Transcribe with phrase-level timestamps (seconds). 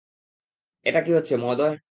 [0.85, 1.73] এটা কী হচ্ছে, মহোদয়।